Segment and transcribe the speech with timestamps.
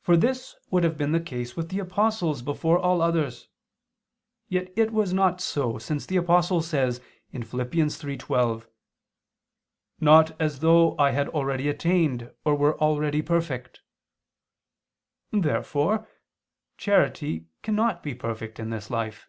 [0.00, 3.48] For this would have been the case with the apostles before all others.
[4.46, 7.00] Yet it was not so, since the Apostle says
[7.32, 7.40] (Phil.
[7.40, 8.68] 3:12):
[9.98, 13.80] "Not as though I had already attained, or were already perfect."
[15.32, 16.08] Therefore
[16.76, 19.28] charity cannot be perfect in this life.